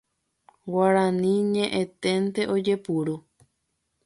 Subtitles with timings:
[0.71, 3.15] Guarani ñe'ẽténte ojepuru.